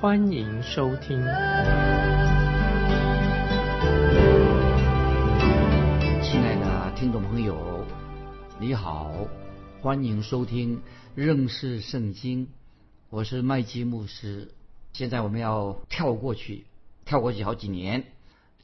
[0.00, 1.20] 欢迎收听。
[6.22, 7.84] 亲爱的听众朋友，
[8.58, 9.12] 你好，
[9.82, 10.80] 欢迎收听
[11.14, 12.48] 认识圣经。
[13.10, 14.54] 我是麦基牧师。
[14.94, 16.64] 现在我们要跳过去，
[17.04, 18.06] 跳过去好几年。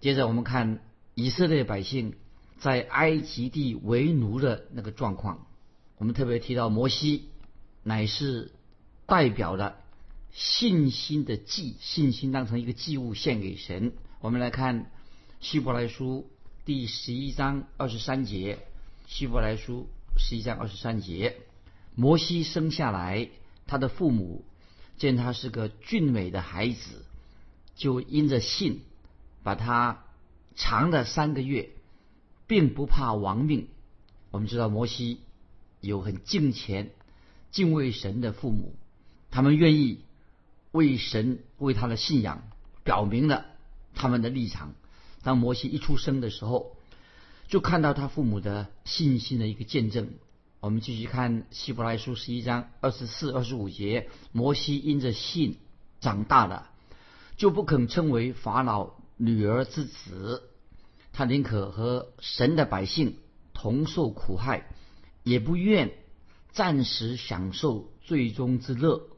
[0.00, 0.78] 接着我们看
[1.14, 2.14] 以色列百姓。
[2.58, 5.46] 在埃及地为奴的那个状况，
[5.98, 7.28] 我们特别提到摩西
[7.82, 8.52] 乃是
[9.04, 9.76] 代表了
[10.36, 13.94] 信心的祭，信心当成一个祭物献给神。
[14.20, 14.90] 我们来看
[15.40, 16.28] 希伯来书
[16.66, 18.58] 第十一章二十三节，
[19.06, 21.38] 希伯来书十一章二十三节，
[21.94, 23.30] 摩西生下来，
[23.66, 24.44] 他的父母
[24.98, 27.06] 见他是个俊美的孩子，
[27.74, 28.82] 就因着信
[29.42, 30.04] 把他
[30.54, 31.70] 藏了三个月。
[32.48, 33.66] 并不怕亡命。
[34.30, 35.18] 我们知道摩西
[35.80, 36.92] 有很敬虔、
[37.50, 38.76] 敬畏神的父母，
[39.32, 39.98] 他们愿意
[40.76, 42.42] 为神、为他的信仰
[42.84, 43.46] 表明了
[43.94, 44.74] 他们的立场。
[45.22, 46.76] 当摩西一出生的时候，
[47.48, 50.10] 就看到他父母的信心的一个见证。
[50.60, 55.58] 我们继续看希伯来书十一章二十四、二十五节：摩西因着信
[56.00, 56.70] 长大了，
[57.36, 60.42] 就不肯称为法老女儿之子。
[61.12, 63.16] 他宁可和神的百姓
[63.54, 64.68] 同受苦害，
[65.22, 65.92] 也不愿
[66.52, 69.08] 暂时享受最终之乐。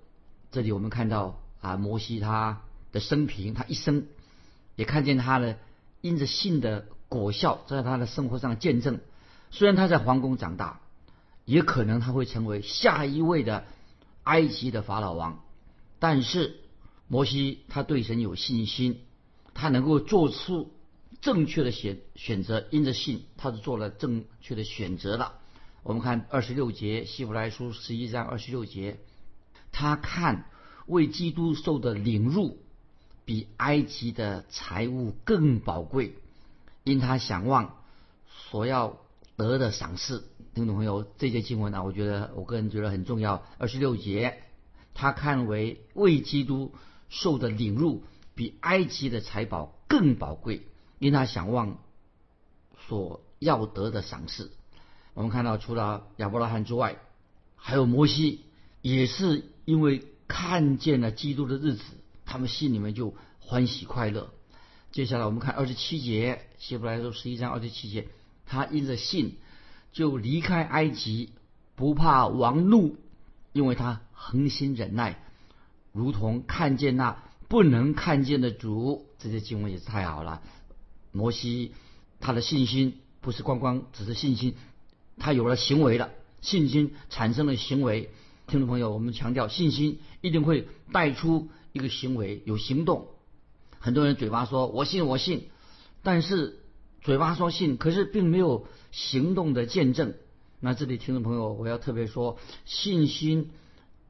[0.51, 4.07] 这里我们看到啊，摩西他的生平，他一生
[4.77, 5.59] 也看见他的
[6.01, 9.01] 因着信的果效，在他的生活上见证。
[9.51, 10.81] 虽然他在皇宫长大，
[11.45, 13.65] 也可能他会成为下一位的
[14.25, 15.43] 埃及的法老王，
[15.99, 16.61] 但是
[17.07, 19.01] 摩西他对神有信心，
[19.55, 20.73] 他能够做出。
[21.21, 25.33] 正确的选选择，因着信，他是做了正确的选择了。
[25.83, 29.01] 我们看二十六节，希伯来书十一章二十六节，
[29.73, 30.45] 他看
[30.89, 32.59] 为基督受的领入，
[33.25, 36.15] 比埃及的财物更宝贵，
[36.83, 37.77] 因他想望
[38.27, 38.99] 所要
[39.37, 40.25] 得的赏赐。
[40.55, 43.45] 听众朋友，这节经文啊，我觉得我个人觉得很重要。
[43.59, 44.43] 二十六节，
[44.95, 46.73] 他看为为基督
[47.09, 48.03] 受的领入，
[48.35, 50.67] 比埃及的财宝更宝贵。
[50.99, 51.79] 因他想望
[52.89, 54.51] 所要得的赏赐，
[55.15, 56.97] 我们看到除了亚伯拉罕之外，
[57.55, 58.41] 还有摩西，
[58.83, 61.83] 也是因为看见了基督的日子，
[62.27, 64.31] 他们心里面就欢喜快乐。
[64.93, 68.09] 接下来我们看二十七节，希伯来书十一章二十七节，
[68.47, 69.39] 他因着信
[69.91, 71.33] 就离开埃及，
[71.75, 72.97] 不怕王怒，
[73.53, 75.25] 因为他恒心忍耐，
[75.93, 79.07] 如同看见那不能看见的主。
[79.19, 80.43] 这些经文也是太好了。
[81.11, 81.73] 摩西
[82.21, 84.55] 他的信心不是光光只是信心，
[85.19, 86.11] 他有了行为了，
[86.41, 88.11] 信心产生了行为。
[88.49, 93.09] 听众朋友，我们强调信心一定会带出一个行为，有行动。
[93.79, 95.51] 很多人嘴巴说我信我信，
[96.03, 96.59] 但是
[97.03, 100.15] 嘴巴说信，可是并没有行动的见证。
[100.61, 103.51] 那这里听众朋友，我要特别说，信心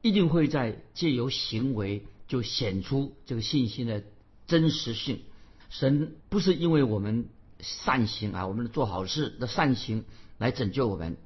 [0.01, 4.05] 一定会在借由行为就显出这个信心的
[4.47, 5.19] 真实性。
[5.69, 7.27] 神不是因为我们
[7.59, 10.05] 善行啊，我们做好事的善行
[10.37, 11.17] 来拯救我们，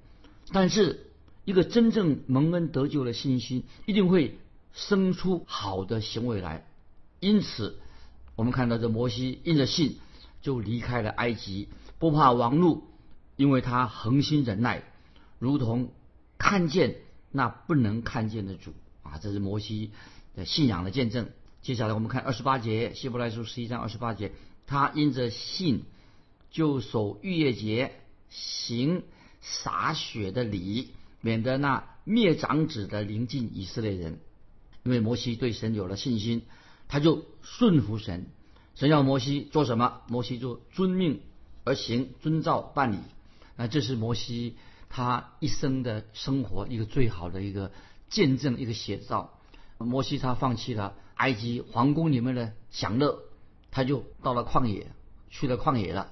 [0.51, 1.11] 但是
[1.45, 4.37] 一个真正蒙恩得救的信心，一定会
[4.71, 6.65] 生出好的行为来。
[7.19, 7.79] 因此，
[8.35, 9.97] 我们看到这摩西因着信
[10.41, 12.83] 就离开了埃及，不怕王怒，
[13.35, 14.83] 因为他恒心忍耐，
[15.39, 15.91] 如同
[16.37, 16.97] 看见
[17.31, 19.17] 那不能看见的主啊！
[19.19, 19.91] 这是摩西
[20.35, 21.29] 的信仰的见证。
[21.61, 24.33] 接下来我们看二十八节，希伯来书十一章二十八节，
[24.67, 25.83] 他因着信
[26.51, 27.93] 就守逾越节，
[28.29, 29.03] 行
[29.39, 30.89] 洒血的礼，
[31.23, 34.19] 免得那灭长子的临近以色列人。
[34.83, 36.43] 因为摩西对神有了信心，
[36.87, 38.27] 他就顺服神。
[38.75, 41.21] 神要摩西做什么，摩西就遵命
[41.63, 42.97] 而行，遵照办理。
[43.55, 44.57] 那这是摩西
[44.89, 47.71] 他一生的生活一个最好的一个
[48.09, 49.39] 见证，一个写照。
[49.79, 50.93] 摩西他放弃了。
[51.15, 53.19] 埃及皇宫里面的享乐，
[53.71, 54.87] 他就到了旷野，
[55.29, 56.11] 去了旷野了。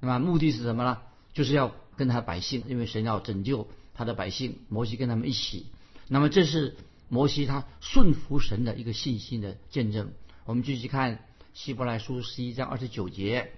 [0.00, 0.98] 那么目的是什么呢？
[1.34, 5.66] 就是要跟他百姓，因为神要拯救他的百姓，摩西跟他们一起。
[6.06, 6.76] 那么这是
[7.08, 10.12] 摩西他顺服神的一个信心的见证。
[10.44, 13.50] 我们继续看希伯来书十一章二十九节，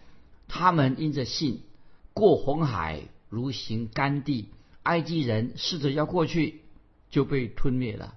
[0.47, 1.61] 他们因着信
[2.15, 4.49] 过红海，如行干地。
[4.85, 6.63] 埃及人试着要过去，
[7.11, 8.15] 就被吞灭了。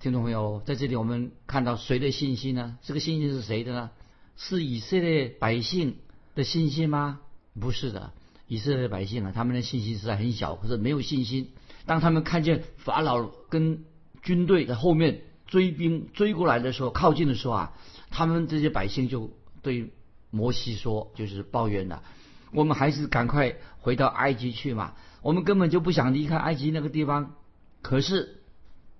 [0.00, 2.78] 听众朋友，在这里我们看到谁的信心呢？
[2.82, 3.90] 这个信心是谁的呢？
[4.36, 5.96] 是以色列百姓
[6.34, 7.20] 的信心吗？
[7.60, 8.14] 不是的，
[8.48, 11.50] 以色列百姓啊，他们的信心实在很小，或者没有信心。
[11.86, 13.84] 当他们看见法老跟
[14.22, 17.72] 军队在后面追兵追过来的时候，靠近的时候啊，
[18.10, 19.30] 他们这些百姓就
[19.62, 19.92] 对
[20.30, 22.02] 摩西说，就是抱怨了：
[22.52, 24.94] 我们还是赶快回到埃及去嘛。
[25.22, 27.34] 我们根本就不想离开埃及那个地方，
[27.82, 28.42] 可是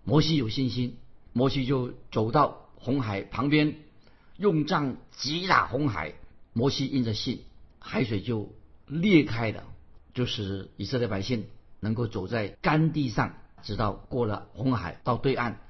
[0.04, 0.98] 摩西有信心，
[1.32, 3.76] 摩西就走到红海旁边，
[4.36, 6.14] 用杖击打红海。
[6.56, 7.40] 摩西印着信，
[7.80, 8.54] 海水就
[8.86, 9.64] 裂开了，
[10.12, 11.46] 就是以色列百姓
[11.84, 15.60] 能够走在干地上，直到过了红海到对岸。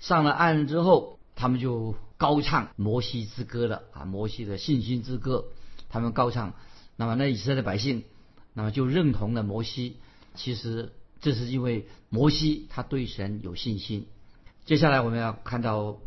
[0.00, 5.46] 上了岸之后，他们就高唱摩西之歌了啊，摩西的信心之歌。
[5.88, 6.54] 他们高唱，
[6.96, 8.04] 那么那以色列百姓。
[8.52, 9.96] 那么就认同了摩西，
[10.34, 14.08] 其实这是因为摩西他对神有信心。
[14.64, 15.98] 接下来我们要看到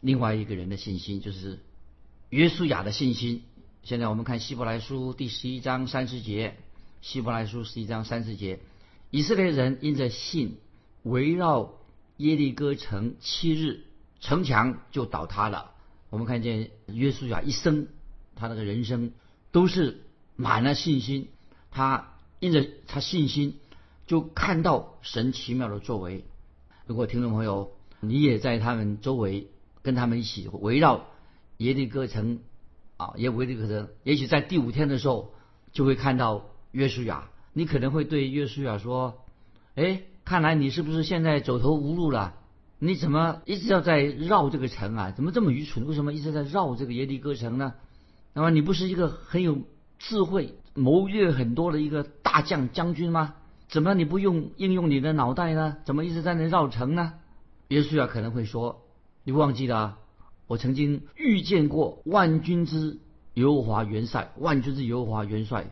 [0.00, 1.60] 另外一个人的信心，就是
[2.28, 3.42] 约书亚的信心。
[3.82, 6.56] 现在我们看希伯来书第十一章三十节，
[7.00, 8.60] 希伯来书十一章三十节，
[9.10, 10.58] 以色列人因着信
[11.02, 11.74] 围绕
[12.18, 13.84] 耶利哥城七日，
[14.20, 15.70] 城墙就倒塌了。
[16.10, 17.88] 我们看见约书亚一生，
[18.36, 19.12] 他那个人生
[19.50, 20.02] 都是
[20.36, 21.28] 满了信心。
[21.70, 23.58] 他因着他信心，
[24.06, 26.24] 就看到神奇妙的作为。
[26.86, 29.48] 如果听众朋友你也在他们周围，
[29.82, 31.06] 跟他们一起围绕
[31.56, 32.40] 耶利哥城
[32.98, 35.32] 啊，耶维利哥城，也许在第五天的时候，
[35.72, 37.30] 就会看到约书亚。
[37.58, 39.18] 你可能会对约书亚说
[39.74, 42.34] ：“哎，看来你是不是现在走投无路了？
[42.78, 45.10] 你怎么一直要在绕这个城啊？
[45.10, 45.84] 怎么这么愚蠢？
[45.84, 47.74] 为什么一直在绕这个耶利哥城呢？
[48.32, 49.58] 那么你不是一个很有
[49.98, 53.34] 智慧？”谋略很多的一个大将将军吗？
[53.68, 55.78] 怎么你不用应用你的脑袋呢？
[55.84, 57.14] 怎么一直在那绕城呢？
[57.66, 58.82] 约书亚可能会说
[59.26, 59.98] ：“你忘记了，
[60.46, 62.98] 我曾经遇见过万军之
[63.34, 65.66] 犹华元帅，万军之犹华元帅。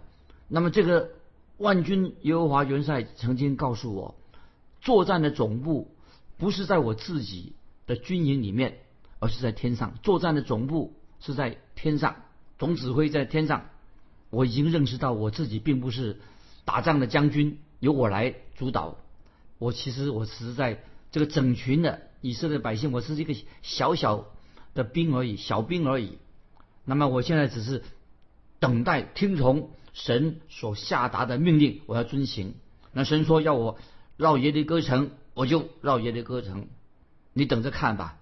[0.49, 1.11] 那么这个
[1.58, 4.14] 万军耶和华元帅曾经告诉我，
[4.81, 5.94] 作战的总部
[6.37, 7.55] 不是在我自己
[7.87, 8.79] 的军营里面，
[9.19, 9.94] 而是在天上。
[10.03, 12.17] 作战的总部是在天上，
[12.58, 13.67] 总指挥在天上。”
[14.29, 16.19] 我已经认识到我自己并不是
[16.64, 18.97] 打仗的将军，由我来主导。
[19.59, 20.82] 我其实我只是在
[21.12, 24.26] 这个整群的以色列百姓，我是一个小小
[24.75, 26.19] 的兵而已，小兵而已。
[26.85, 27.85] 那么我现在只是
[28.59, 32.55] 等待听从神所下达的命令，我要遵行。
[32.93, 33.79] 那神说要我
[34.19, 36.69] 绕耶利哥城，我就绕耶利哥城。
[37.33, 38.19] 你等着看吧，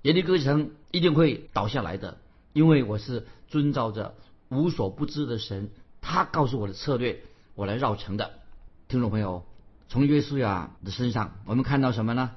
[0.00, 2.16] 耶利哥城一定会倒下来的，
[2.54, 4.14] 因为我是遵照着。
[4.48, 5.70] 无所不知的神，
[6.00, 7.22] 他告诉我的策略，
[7.54, 8.40] 我来绕城的。
[8.88, 9.44] 听众朋友，
[9.88, 12.30] 从约书亚的身上，我们看到什么呢？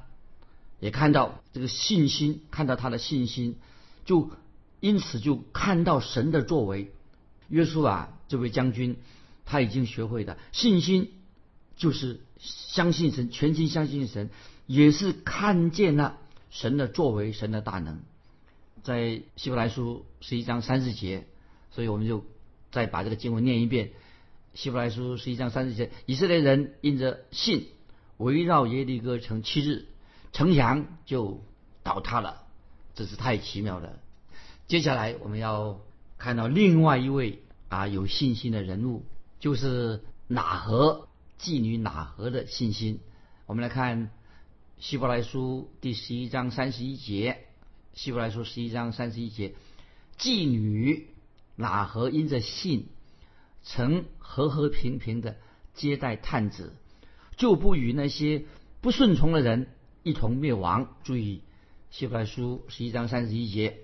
[0.82, 3.56] 也看到这个信心，看到他的信心，
[4.04, 4.30] 就
[4.82, 6.94] 因此就看到神的作为。
[7.50, 8.96] 约书亚这位将军，
[9.46, 11.12] 他已经学会的信心，
[11.76, 14.32] 就是相信神，全心相信神，
[14.66, 16.18] 也是看见了
[16.50, 18.00] 神的作为，神的大能。
[18.82, 21.28] 在希伯来书十一章三十节。
[21.70, 22.26] 所以我们就
[22.72, 23.90] 再把这个经文念一遍，
[24.56, 27.68] 《希伯来书》十一章三十节：以色列人因着信，
[28.18, 29.86] 围绕耶利哥城七日，
[30.32, 31.44] 城墙就
[31.84, 32.42] 倒塌了。
[32.96, 34.00] 这是太奇妙了。
[34.66, 35.82] 接下来我们要
[36.18, 37.43] 看到另外一位
[37.74, 39.04] 啊有信心的人物，
[39.40, 41.08] 就是哪何
[41.40, 43.00] 妓女哪何的信心。
[43.46, 44.08] 我们来看
[44.78, 47.46] 《希伯来书》第十一章三十一节，
[48.00, 49.56] 《希伯来书》十一章三十一节，
[50.18, 51.08] 妓女。
[51.56, 52.88] 哪和因着信，
[53.62, 55.38] 曾和和平平的
[55.76, 56.74] 接待探子，
[57.38, 58.46] 就不与那些
[58.82, 59.68] 不顺从的人
[60.02, 60.96] 一同灭亡。
[61.04, 61.44] 注意
[61.96, 63.82] 《希伯来书》十一章三十一节，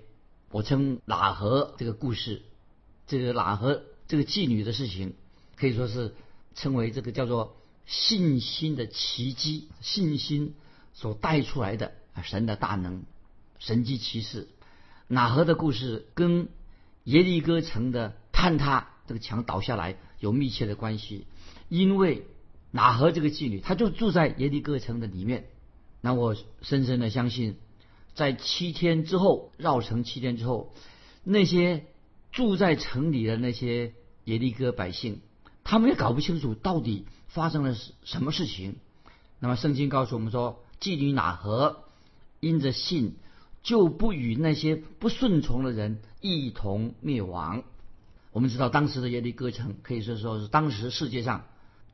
[0.50, 2.42] 我称哪和这个故事，
[3.10, 5.14] 这个哪和这个妓女的事情，
[5.56, 6.14] 可以说是
[6.54, 10.54] 称为这个叫做信心的奇迹，信心
[10.94, 13.02] 所带出来的神的大能，
[13.58, 14.48] 神迹奇事。
[15.08, 16.48] 哪和的故事跟。
[17.04, 21.26] 耶利哥城的坍塌，这个墙倒下来有密切的关系，
[21.70, 22.26] 因为
[22.70, 25.46] 哪和这个妓女，她就住在耶利哥城的里面。
[26.02, 27.56] 那我深深的相信，
[28.14, 30.74] 在七天之后绕城七天之后，
[31.24, 31.86] 那些
[32.32, 33.94] 住在城里的那些
[34.24, 35.20] 耶利哥百姓，
[35.64, 38.76] 他们也搞不清楚到底发生了什么事情。
[39.38, 41.84] 那么圣经告诉我们说，妓女哪和
[42.40, 43.16] 因着信
[43.62, 47.62] 就不与那些不顺从的人一同灭亡。
[48.32, 51.46] 我们知道当时的耶利哥城可以说说是当时世界上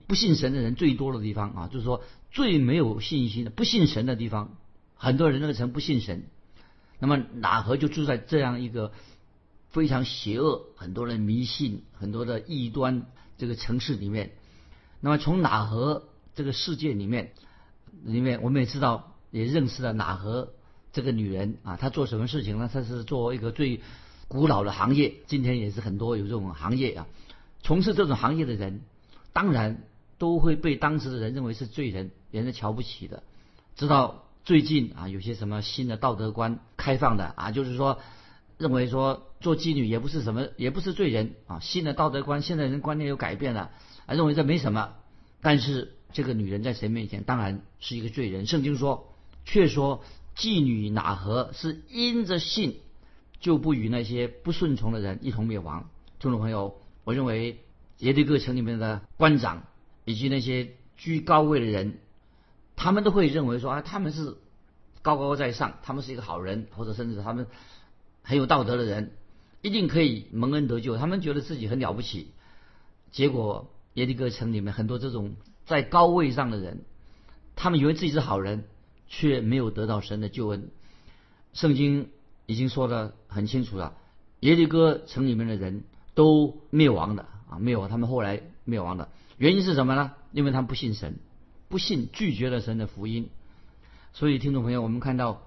[0.06, 4.56] 不信神的人最多的地方啊，就是说最没有信心的不信神的地方。
[4.94, 6.24] 很多人那个城不信神，
[6.98, 8.92] 那么哪河就住在这样一个
[9.76, 13.04] 非常邪恶、很多人迷信、很多的异端
[13.36, 14.32] 这个城市里面。
[15.00, 17.34] 那么从哪和这个世界里面，
[18.02, 20.54] 里面我们也知道，也认识了哪和
[20.94, 22.70] 这个女人啊，她做什么事情呢？
[22.72, 23.82] 她是做一个最
[24.28, 27.06] 古老的行业，今天也是很多有这种行业啊，
[27.62, 28.80] 从事这种行业的人，
[29.34, 29.84] 当然
[30.16, 33.22] 都会被当时的人认为是罪人，人家瞧不起的，
[33.76, 34.22] 直到。
[34.46, 37.98] 最近啊，有些什么新的道德观开放的啊，就是说
[38.58, 41.60] 认为说做妓女也不是什么，也不是罪人啊。
[41.60, 43.70] 新的道德观，现在人观念又改变了，
[44.06, 44.94] 啊，认为这没什么。
[45.40, 48.46] 但是这个女人在神面前当然是一个罪人。
[48.46, 49.12] 圣经说，
[49.44, 50.02] 却说
[50.36, 52.80] 妓女哪何是因着信
[53.40, 55.88] 就不与那些不顺从的人一同灭亡？
[56.18, 57.60] 听众朋友，我认为
[57.98, 59.64] 耶利哥城里面的官长
[60.04, 61.98] 以及那些居高位的人。
[62.78, 64.36] 他们都会认为说啊，他们是
[65.00, 67.46] 高高在上，他们是一个好人，或者甚至他们
[68.26, 69.12] 很有道德的人，
[69.62, 70.96] 一定可以蒙恩得救。
[70.96, 72.32] 他们觉得自己很了不起。
[73.12, 76.82] 结果耶利哥城里面很多这种在高位上的人，
[77.54, 78.64] 他们以为自己是好人，
[79.06, 80.70] 却没有得到神的救恩。
[81.52, 82.10] 圣经
[82.46, 83.96] 已经说的很清楚了，
[84.40, 87.88] 耶利哥城里面的人都灭亡的啊，灭亡。
[87.88, 90.14] 他们后来灭亡的原因是什么呢？
[90.32, 91.16] 因为他们不信神。
[91.68, 93.28] 不信，拒绝了神的福音，
[94.12, 95.42] 所以听众朋友，我们看到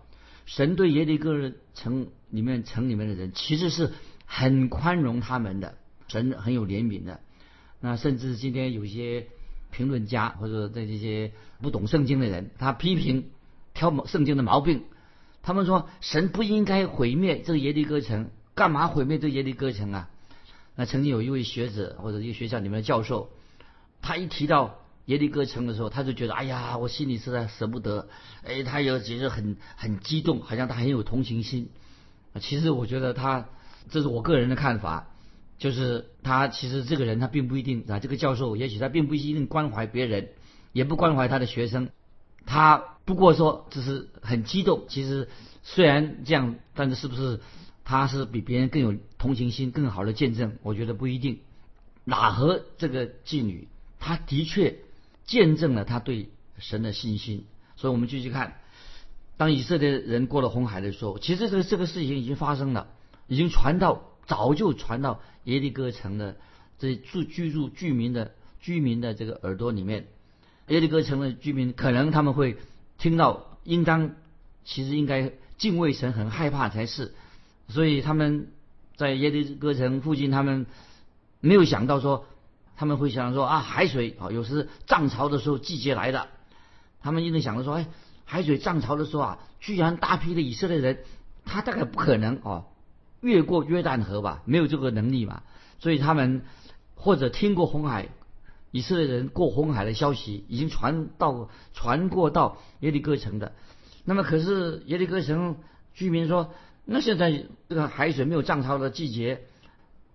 [0.45, 3.91] 神对耶利哥城里面城里面的人，其实是
[4.25, 5.75] 很宽容他们的，
[6.07, 7.19] 神很有怜悯的。
[7.79, 9.27] 那甚至今天有些
[9.71, 11.31] 评论家或者在这些
[11.62, 13.29] 不懂圣经的人，他批评
[13.74, 14.83] 挑圣经的毛病，
[15.41, 20.09] 他们说神不应该毁灭这个耶利哥城，干嘛毁灭这耶利哥城啊？
[20.75, 23.29] 那曾经有一位学者或者一个学校里面的教授，
[24.01, 24.75] 他一提到。
[25.05, 28.09] 耶利哥城的时候，他就觉得，哎呀，我心里实在舍不得。
[28.43, 31.71] 哎，他有其实很很激动，好像他很有同情心。
[32.39, 33.50] 其实我觉得他，
[33.89, 35.07] 这是我个人的看法，
[35.57, 40.29] 就是他其实这个人他并不一定啊，这个教授也许他并不一定关怀别人，
[40.74, 41.89] 也不关怀他的学生，
[42.45, 44.86] 他不过说只是很激动。
[44.88, 45.29] 其实
[45.63, 47.39] 虽然这样，但是是不是
[47.83, 50.57] 他是比别人更有同情心、更好的见证？
[50.62, 51.39] 我觉得不一定。
[52.03, 53.67] 哪和这个妓女，
[54.00, 54.75] 她的确。
[55.25, 57.45] 见证了他对神的信心，
[57.75, 58.55] 所以我们继续看，
[59.39, 62.89] 当以色列人过了红海的时候，其实这个这个事情已经发生了，
[63.27, 66.36] 已经传到早就传到耶利哥城的
[66.77, 70.08] 这住居住居民的居民的这个耳朵里面，
[70.67, 72.58] 耶利哥城的居民可能他们会
[72.98, 74.12] 听到，应当
[74.65, 77.13] 其实应该敬畏神，很害怕才是，
[77.69, 78.50] 所以他们
[78.98, 80.65] 在耶利哥城附近，他们
[81.39, 82.25] 没有想到说。
[82.81, 86.29] 他们会想说啊，海水啊，有时涨潮的时候季节来了，
[87.01, 87.88] 他们一定想着说，哎，
[88.29, 91.00] 海水涨潮的时候啊，居然大批的以色列人，
[91.45, 92.65] 他大概不可能哦，
[93.21, 95.41] 越过约旦河吧，没有这个能力嘛，
[95.79, 96.43] 所以他们
[96.93, 98.09] 或者听过红海，
[98.69, 103.53] 以色列人过红海的消息已经传到传过到耶利哥城的，
[104.05, 105.57] 那么可是耶利哥城
[105.95, 106.53] 居民说，
[106.86, 109.41] 那现在这个海水没有涨潮的季节，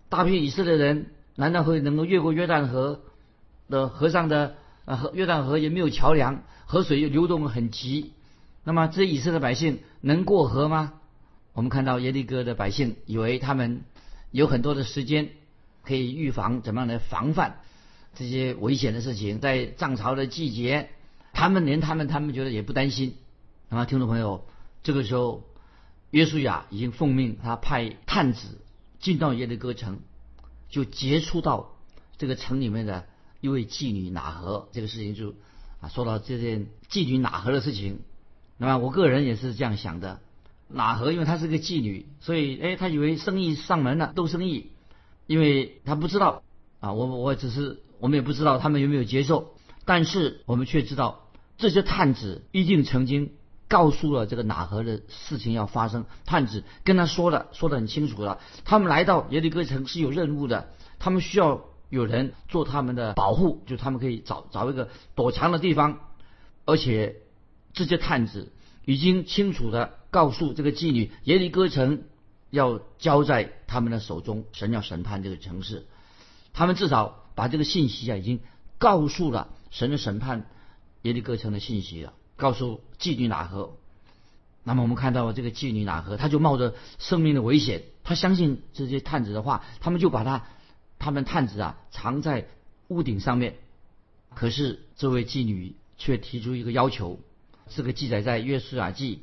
[0.08, 1.10] 大批以色列人。
[1.36, 3.00] 难道会能够越过约旦河
[3.68, 4.54] 的河上的
[4.84, 8.12] 啊河约旦河也没有桥梁，河水又流动很急，
[8.64, 10.94] 那么这以色列百姓能过河吗？
[11.52, 13.82] 我们看到耶利哥的百姓以为他们
[14.30, 15.30] 有很多的时间
[15.82, 17.60] 可以预防怎么样来防范
[18.14, 20.90] 这些危险的事情，在涨潮的季节，
[21.32, 23.16] 他们连他们他们觉得也不担心。
[23.68, 24.46] 那么听众朋友，
[24.82, 25.44] 这个时候
[26.10, 28.60] 约书亚已经奉命他派探子
[28.98, 30.00] 进到耶利哥城。
[30.70, 31.76] 就接触到
[32.18, 33.06] 这个城里面的
[33.44, 35.34] 一位妓女哪和，这个事情就
[35.78, 38.00] 啊说到这件妓女哪和的事情。
[38.56, 40.18] 那么我个人也是这样想的，
[40.66, 44.70] 哪和因为她是个妓女，所以哎他以为生意上门了，斗生意，
[45.26, 46.42] 因为他不知道
[46.80, 49.52] 啊，我我只是我们也不知道他们有没有接受，
[49.84, 53.32] 但是我们却知道这些探子一定曾经
[53.68, 58.40] 告诉了这个哪和的事情要发生，探子跟他说了，说的很清楚了。
[58.64, 66.00] 他们来到耶利哥城是有任务的，他们需要有人做他们的保护，就他们可以找找一个躲藏的地方。
[66.66, 67.16] 而且
[67.72, 68.52] 这些探子
[68.84, 72.04] 已经清楚的告诉这个妓女，耶利哥城
[72.50, 75.86] 要交在他们的手中，神要审判这个城市。
[76.52, 78.40] 他们至少把这个信息啊，已经
[78.78, 80.46] 告诉了神的审判
[81.02, 82.12] 耶利哥城的信息了。
[82.36, 83.76] 告诉妓女哪河，
[84.64, 90.46] 那么我们看到这个妓女哪河，她就冒着生命的危险，她相信这些探子的话，他们就把她
[91.04, 92.46] 他们探子啊藏在
[92.88, 93.56] 屋顶上面。
[94.34, 97.20] 可是这位妓女却提出一个要求，
[97.68, 99.20] 这个记载在约书亚记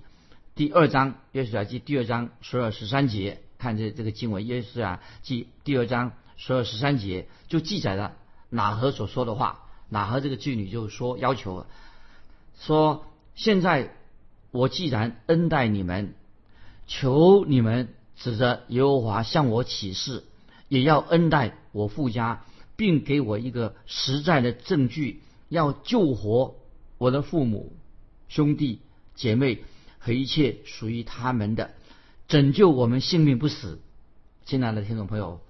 [0.53, 8.13] 第二章，约书亚记第二章十二十三节，看这这个经文，约书亚记第二章十二十三节就记载了
[8.51, 9.61] 哪河所说的话。
[9.89, 11.65] 哪河这个妓女就说要求
[12.59, 13.95] 说，现在
[14.51, 16.13] 我既然恩待你们，
[16.85, 20.23] 求你们指着耶和华向我起誓，
[20.71, 22.45] 也要恩待我父家，
[22.77, 26.55] 并给我一个实在的证据，要救活
[26.97, 27.73] 我的父母、
[28.29, 28.79] 兄弟
[29.13, 29.65] 姐妹
[29.99, 31.71] 和一切属于他们的，
[32.29, 33.81] 拯救我们性命不死。
[34.45, 35.41] 亲爱的听众朋友，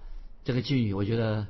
[0.44, 1.46] 这个妓女我觉得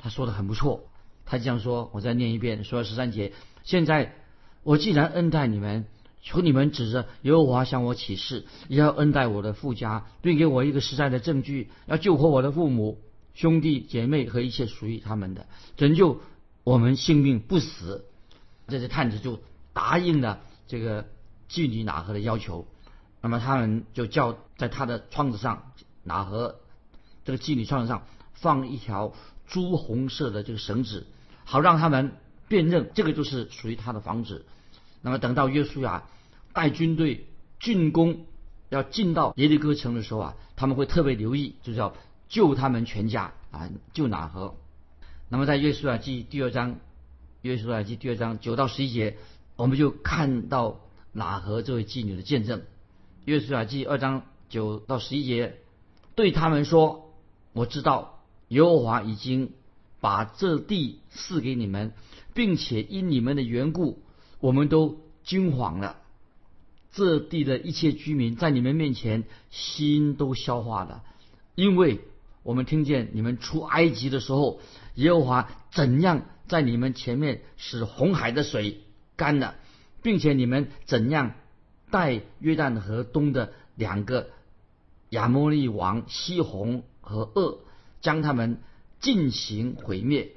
[0.00, 0.88] 他说的很不错。
[1.24, 3.32] 他这样说，我再念一遍，说十三节。
[3.62, 4.16] 现在
[4.64, 5.86] 我既然恩待你们，
[6.24, 12.98] 求你们指着耶和华向我起誓，也要恩待我的父家，并给我一个实在的证据，要救活我的父母、
[13.34, 16.22] 兄弟姐妹和一切属于他们的，拯救
[16.64, 18.06] 我们性命不死。
[18.68, 19.42] 这些探子就
[19.74, 21.06] 答应了这个
[21.50, 22.66] 妓女哪河的要求。
[23.20, 26.56] 那么他们就叫在他的窗子上，哪河
[27.26, 29.12] 这个妓女窗子上放一条
[29.46, 31.06] 朱红色的这个绳子。
[31.44, 32.16] 好让他们
[32.48, 34.46] 辨认这个就是属于他的房子。
[35.04, 36.04] 那么等到约书亚
[36.54, 37.26] 带军队
[37.60, 38.24] 进攻
[38.70, 41.94] 要进到耶利哥城的时候啊，他们会特别留意，就是要
[42.30, 44.54] 救他们全家啊，救哪和。
[45.28, 46.76] 那么在约书亚记第二章，
[47.42, 49.18] 约书亚记第二章九到十一节，
[49.56, 50.80] 我们就看到
[51.12, 52.62] 哪和这位妓女的见证。
[53.26, 55.58] 约书亚记二章九到十一节
[56.14, 57.12] 对他们说
[57.52, 59.52] ：“我知道耶和华已经。”
[60.00, 61.94] 把这地赐给你们，
[62.34, 64.02] 并且因你们的缘故，
[64.44, 65.96] 我们都惊惶了。
[66.92, 71.02] 这地的一切居民在你们面前心都消化了，
[71.54, 72.00] 因为
[72.42, 74.60] 我们听见你们出埃及的时候，
[74.96, 78.82] 耶和华怎样在你们前面使红海的水
[79.16, 79.54] 干了，
[80.02, 81.32] 并且你们怎样
[81.90, 84.28] 带约旦河东的两个
[85.08, 87.60] 亚摩利王西红和恶，
[88.02, 88.58] 将他们。
[89.00, 90.30] 进行毁灭，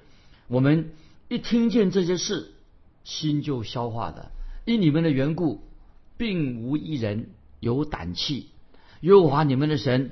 [0.49, 0.91] 我们
[1.29, 2.51] 一听见这些事，
[3.07, 4.31] 心就消化的。
[4.65, 5.63] 因你们的缘故，
[6.17, 7.29] 并无一人
[7.61, 8.49] 有胆气。
[8.99, 10.11] 耶和华你们的神，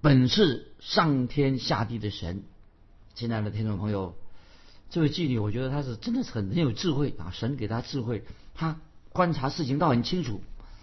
[0.00, 2.42] 本是上天下地的神。
[3.14, 4.16] 亲爱的听众朋友，
[4.90, 7.30] 这位妓女，我觉得她是真的是很很有智慧啊！
[7.32, 8.80] 神给她智慧，她
[9.12, 10.40] 观察事情倒很清楚，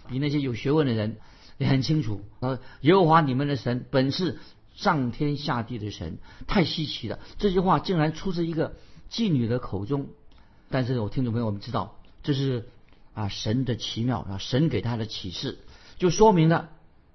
[0.08, 1.18] 比那些有学问的人
[1.58, 2.22] 也很清楚。
[2.40, 4.38] 呃，耶和华你们的神，本是。
[4.74, 8.76] 上天下地的神太稀奇了，这句话竟然出自一个
[9.10, 10.06] 妓女的口中。
[10.70, 12.68] 但是我听众朋友，我们知道这是
[13.14, 15.58] 啊神的奇妙啊，神给他的启示，
[15.98, 16.70] 就说明了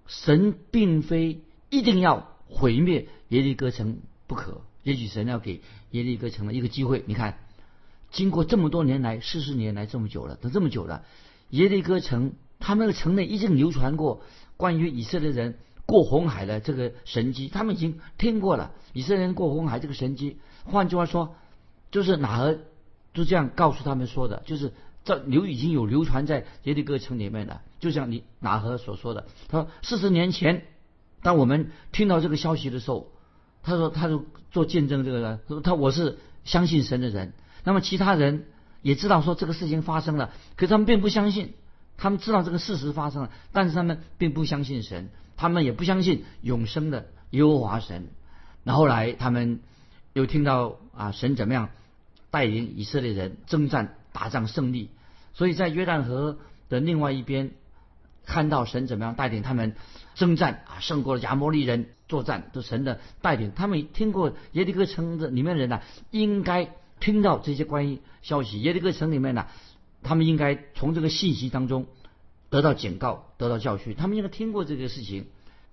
[0.07, 4.61] 神并非一定要毁灭耶利哥城不可。
[4.83, 5.61] 也许神要给
[5.91, 7.03] 耶利哥城的一个机会。
[7.07, 7.37] 你看，
[8.11, 11.05] 经过这么多年来，四十年来这么久了，都这么久了，
[11.49, 14.21] 耶利哥城他们的城内一直流传过
[14.57, 15.57] 关于以色列人。
[15.85, 18.71] 过红海的这个神机，他们已经听过了。
[18.93, 21.35] 以色列人过红海这个神机，换句话说，
[21.91, 22.59] 就是哪儿
[23.13, 24.73] 就这样告诉他们说的，就是
[25.04, 27.62] 这流已经有流传在耶利哥城里面的。
[27.80, 30.63] 就像你哪河所说的，他说四十年前，
[31.21, 33.12] 当我们听到这个消息的时候，
[33.62, 37.34] 他说他就做见证这个人，说他我是相信神的人。
[37.63, 38.45] 那么其他人
[38.82, 41.54] 也知道说这个事情发生了，可他们并不相信。
[41.95, 45.10] 他们知道这个事实发生了，但是他们并不相信神。
[45.36, 48.08] 他们也不相信永生的耶和华神，
[48.63, 49.60] 那后来他们
[50.13, 51.69] 又听到啊神怎么样
[52.33, 54.89] 带领以色列人征战打仗胜利，
[55.35, 57.51] 所以在约旦河的另外一边
[58.25, 59.75] 看到神怎么样带领他们
[60.15, 69.45] 征战啊胜过了亚摩利人作战，的神的带领，他们听过耶利哥城的里面的人呢，应该听到这些关于消息，耶利哥城里面呢，
[70.01, 71.85] 他们应该从这个信息当中。
[72.49, 75.25] 得到警告，得到教训，他们应该听过这个事情，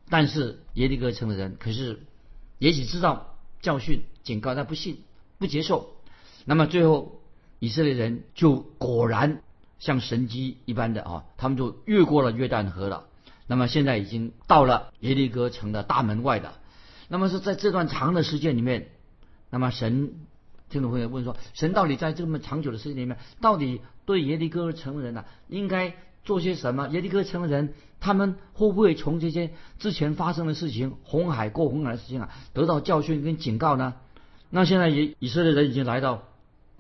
[0.08, 2.00] 但是耶利哥城的人可是
[2.58, 5.02] 也许知道教训、警告，但不信、
[5.36, 5.90] 不接受。
[6.44, 7.20] 那么最后
[7.58, 9.42] 以色列人就果然
[9.78, 13.04] 像神机一般的啊，他们就越过了约旦河了。
[13.46, 16.58] 那么现在已经到了耶利哥城的大门外了。
[17.08, 18.88] 那么是在这段长的时间里面，
[19.50, 20.14] 那么神
[20.68, 25.94] 听众朋友问说：神到底在这么长久的时间里面，到底对耶利哥城人呢，应该？
[26.22, 26.86] 做些什么？
[26.88, 33.94] 耶利哥城人，他们会不会从这些之前发生的事情、红海过红海的事情啊，得到教训跟警告呢？
[34.50, 36.24] 那现在以以色列人已经来到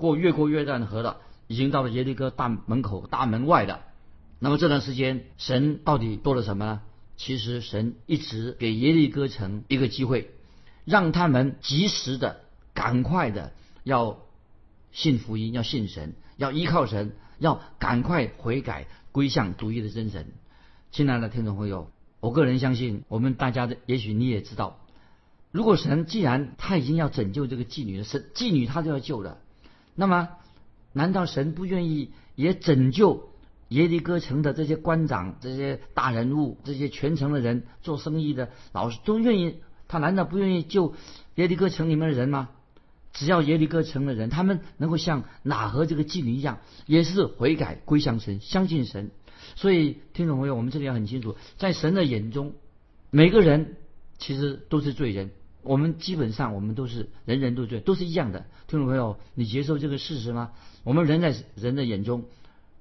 [0.00, 3.82] 过越过约旦河了，已经到了耶利哥大门口大门外了。
[4.40, 6.80] 那么这段时间，神到底做了什么呢？
[7.16, 10.30] 其实神一直给耶利哥城一个机会，
[10.86, 12.40] 让他们及时的、
[12.72, 13.52] 赶快的
[13.84, 14.20] 要
[14.90, 20.32] 信福音，要信神，要依靠神，要赶快悔改归向独一的真神。
[20.90, 24.80] 亲爱的听众朋友，我个人相信，我们大家的，也许你也知道，
[25.52, 29.38] 如果神既然他已经要拯救这个妓女的神妓女他都要救了，
[30.00, 30.30] 那么
[30.94, 33.28] 难道神不愿意也拯救？
[33.68, 39.56] 耶利哥城的这些官长、这些大人物、这些全城的人、做生意的老师都愿意，
[39.88, 40.94] 他难道不愿意救
[41.34, 42.48] 耶利哥城里面的人吗？
[43.12, 49.10] 只要耶利哥城的人，他们能够像哪和这个妓女一样，也是悔改归向神，相信神。
[49.54, 52.54] 所以，听众朋友，我们这里要很清楚，在神的眼中，
[53.10, 53.76] 每个人
[54.18, 55.30] 其实都是罪人。
[55.62, 58.46] 我们基本上，我们都是人人都罪，都是一样的。
[58.66, 60.52] 听众朋友，你接受这个事实吗？
[60.84, 62.24] 我们人在人的眼中。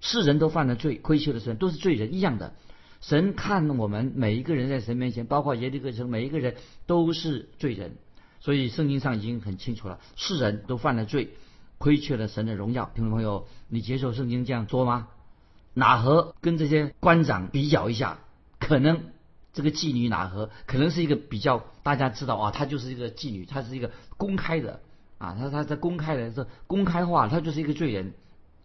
[0.02, 2.54] 世人都犯了罪，亏欠的神都是罪人一样的。
[3.02, 7.98] 神看我们每一个人在神面前，包括耶利哥城每一个人都是罪人。
[8.40, 11.32] 所以圣经上已经很清楚了，世人都犯了罪，
[11.80, 12.90] 亏缺了神的荣耀。
[12.96, 15.10] 听众朋友，你接受圣经这样做吗？
[15.74, 18.20] 哪和跟这些官长比较一下，
[18.58, 19.02] 可能
[19.54, 24.80] 这个妓女哪和可能是一个比较大家知道啊，她就是一个妓女，她是一个公开的
[25.18, 28.14] 啊，她她在公开的这公开化，她就是一个罪人。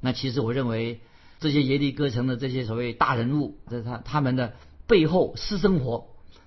[0.00, 1.00] 那其实我认为。
[1.40, 4.54] 这些耶利哥城的这些所谓大人物，这他他们的
[4.86, 6.06] 背后私生活，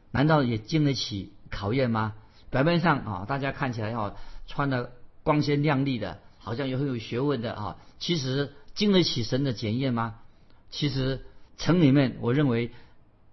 [0.09, 2.15] 难道也经得起考验吗？
[2.49, 4.15] 表面上啊，大家看起来啊，
[4.47, 10.15] 穿的光鲜亮丽的，好像也很有学问的啊，其实经得起神的检验吗？
[10.71, 12.71] 其实城里面，我认为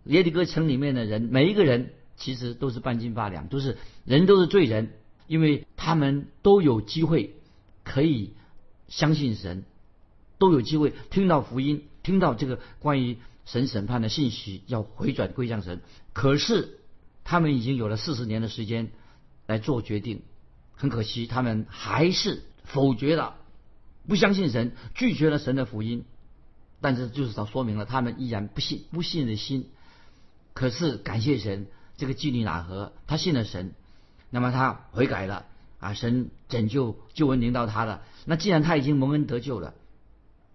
[0.04, 4.92] 耶利哥城里面的人，每一个人其实都是半斤八两，都是人都是罪人，
[5.26, 7.34] 因为他们都有机会
[7.82, 8.34] 可以
[8.88, 9.64] 相信神。
[10.36, 15.80] 都有机会听到福音，听到这个关于神审判的信息，要回转归向神。
[16.12, 16.80] 可是
[17.22, 18.90] 他们已经有了四十年的时间
[19.46, 20.22] 来做决定，
[20.74, 23.36] 很可惜，他们还是否决了，
[24.08, 26.04] 不相信神，拒绝了神的福音。
[26.80, 29.70] 但是就是说，说明了他们依然不信，不信的心。
[30.54, 33.72] 可是感谢神，这个妓女哪和，他信了神，
[34.30, 35.44] 那么他悔改了
[35.80, 38.02] 啊，神拯救救恩临到他了。
[38.24, 39.74] 那既然他已经蒙恩得救了。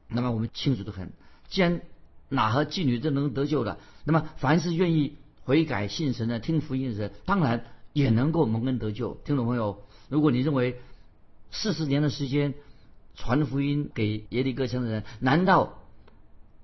[0.07, 1.12] 那么我们清楚的很，
[1.49, 1.81] 既然
[2.29, 9.13] 哪和妓女都能得救了，那么凡是愿意悔改信神的、听福音的人，当然也能够蒙恩得救。
[9.25, 10.81] 听众朋友，如果你认为
[11.51, 12.55] 四十年的时间
[13.15, 15.77] 传福音给耶利哥城的人，难道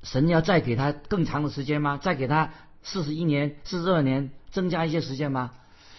[0.01, 1.97] 神要再给他更长的时间吗？
[1.97, 2.51] 再给他
[2.85, 5.51] 四十一年、四十二年，增加一些时间吗？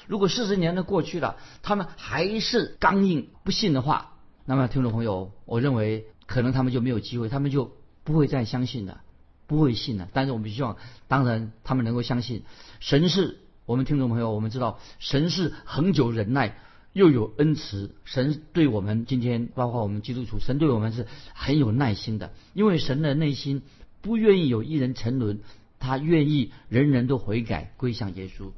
[0.07, 4.14] 如果四十年都过去了，他们还是刚硬不信的话，
[4.46, 6.07] 那么听众朋友，我认为。
[6.29, 7.70] 可能他们就没有机会，他们就
[8.03, 9.01] 不会再相信了，
[9.46, 10.09] 不会信了。
[10.12, 12.42] 但是我们希望，当然他们能够相信
[12.81, 16.59] 神是我们听众朋友，我们知道神是恒久忍耐，
[16.92, 17.94] 又有恩慈。
[18.05, 23.62] 神对我们今天，包括我们基督徒，神对我们是很有耐心的，因为神的内心
[24.01, 25.38] 不愿意有一人沉沦，
[25.79, 28.51] 他愿意人人都悔改归向耶稣。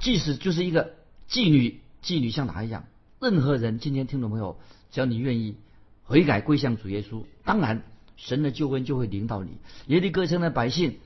[0.00, 0.94] 即使就是一个
[1.28, 2.84] 妓女，妓女像哪一样？
[3.20, 4.58] 任何人今天听众朋友，
[4.90, 5.56] 只要你愿意。
[6.04, 7.84] 悔改归向主耶稣，当然
[8.16, 9.52] 神的救恩就会临到你。
[9.86, 10.98] 耶利哥城的百姓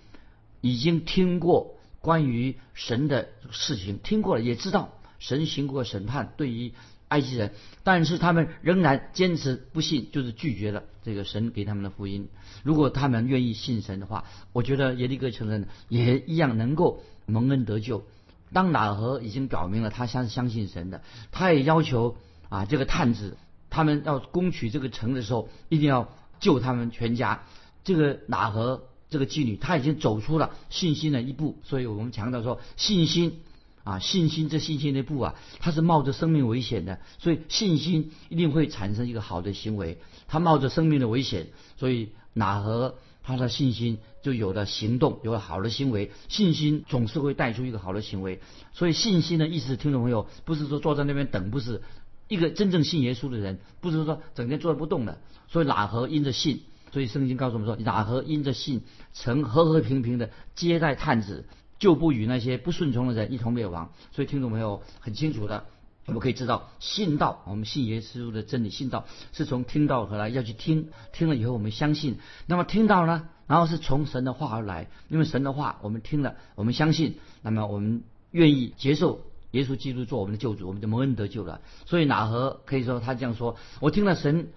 [0.62, 6.72] 已经听过关于神的事情，听过了，也知道神行过审判对于
[7.08, 7.52] 埃及人，
[7.84, 12.28] 但是他们仍然坚持不信，就是拒绝了这个神给他们的福音。
[12.62, 18.04] 如果他们愿意信神的话，我觉得耶利哥城人也一样能够蒙恩得救。
[18.52, 22.16] 当哪和已经表明了他相相信神的，他也要求
[22.48, 23.36] 啊这个探子。
[23.68, 27.42] 他们要攻取这个城的时候，一定要救他们全家。
[27.84, 31.58] 这个哪和这个妓女，她已经走出了信心的一步。
[31.62, 33.40] 所以我们强调说，信心
[33.86, 36.98] 啊，信心这信心的步啊，它是冒着生命危险的。
[37.18, 39.98] 所以信心一定会产生一个好的行为。
[40.26, 41.46] 他冒着生命的危险，
[41.76, 46.10] 所以哪和他的信心就有了行动，有了好的行为。
[46.28, 48.40] 信心总是会带出一个好的行为。
[48.72, 51.80] 所以信心的意思，听众朋友，不是说坐在那边等，不是。
[52.28, 55.20] 一个真正信耶稣的人，不是说整天坐着不动的。
[55.46, 61.46] 所以哪和因着信，所以圣经告诉我们说，哪和因着信，曾和和平平的接待探子，
[61.78, 63.92] 就不与那些不顺从的人一同灭亡。
[64.12, 65.64] 所以听众朋友很清楚的，
[66.06, 72.18] 我们可以知道，信道，我们信耶稣的真理，信道是从听到而来，要去听，听了以后我们相信。
[72.46, 79.20] 那么听到呢，然后是从神的话而来，因为神的话我们听了，我们相信，那么我们愿意接受。
[79.52, 81.62] 耶稣基督做我们的救主，我们就蒙恩得救了。
[81.86, 84.48] 所以哪和可以说他这样说：我听了神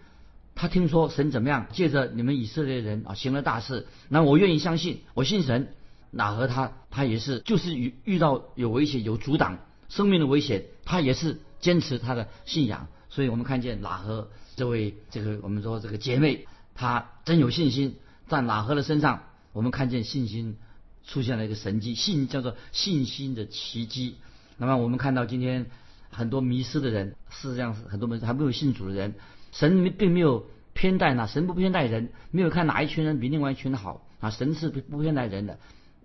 [0.56, 5.74] 他听说神怎么样，借着你们以色列人啊行了大事，那我愿意相信，我信神。
[6.12, 12.88] 哪和他他也是，就是遇遇到有危险、有阻挡生命的危险，他也是坚持他的信仰。
[13.10, 17.96] 所以我们看见哪和这位这个我们说这个姐妹，她真有信心，
[18.28, 20.58] 在哪和的身上，我们看见信心
[21.06, 24.18] 出现了一个神迹，信叫做信心的奇迹。
[24.58, 25.66] 那么我们看到今天
[26.12, 29.16] 很多迷失的人，事实上是很多人还没有信主的人。
[29.52, 34.30] 神并没有偏待那，神不偏待人，没有看哪一群人比另外一群人好啊。
[34.30, 35.58] 神是不偏待人的，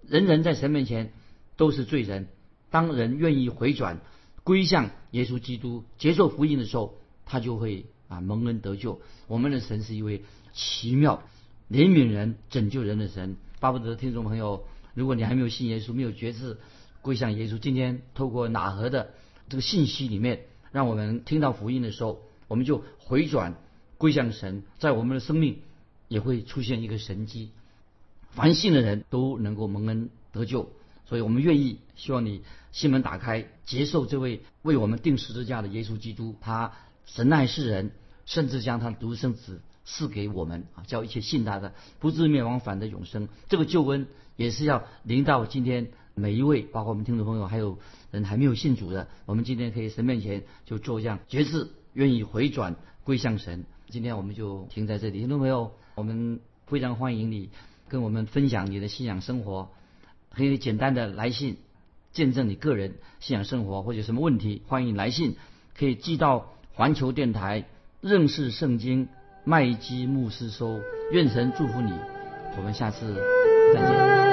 [0.09, 1.13] 人人在神面前
[1.57, 2.29] 都是罪人。
[2.71, 4.01] 当人愿意回转
[4.43, 9.01] 归向耶稣基督，接受福音的时候，他就会啊蒙恩得救。
[9.27, 11.23] 我们的神是一位奇妙
[11.71, 13.37] 怜悯人、拯救人的神。
[13.61, 14.65] 巴不得听众朋友，
[14.95, 16.59] 如果你还没有信耶稣，没有决志
[17.03, 19.15] 归向耶稣，今天透过哪河的
[19.49, 22.23] 这个信息里面，让我们听到福音的时候。
[22.47, 23.57] 我们就回转
[23.97, 25.61] 归向神，在我们的生命
[26.09, 27.51] 也会出现一个神迹，
[28.35, 30.71] 凡信的人都能够蒙恩得救。
[31.07, 32.43] 所以我们愿意，希望你
[32.73, 36.35] 心门打开，接受这位为我们定十字架的耶稣基督。
[36.41, 36.73] 他
[37.07, 37.91] 神爱世人，
[38.27, 43.29] 甚至将他独生子赐给我们啊，叫一切信他的不至灭亡，反得永生。
[43.49, 47.79] 这个救恩也是要临到今天每一位，包括我们听众朋友，还有
[48.11, 51.71] 人还没有信主的，我们今天可以神面前就做这样决志。
[51.93, 55.21] 愿意回转归向神，今天我们就停在这里。
[55.21, 57.51] 听众朋友，我们非常欢迎你
[57.95, 59.69] 跟我们分享你的信仰生活，
[60.35, 61.59] 可以简单的来信
[62.13, 65.37] 见证你个人信仰生活或者什么问题，欢迎来信
[65.79, 67.67] 可以寄到环球电台
[68.01, 69.09] 认识圣经
[69.45, 70.81] 麦基牧师收。
[71.13, 71.93] 愿神祝福你，
[72.57, 73.15] 我们下次
[73.73, 74.24] 再见。